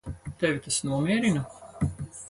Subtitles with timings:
[0.39, 1.43] Tevi tas nomierina?